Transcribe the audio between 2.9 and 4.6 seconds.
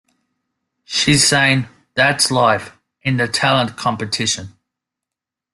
in the talent competition.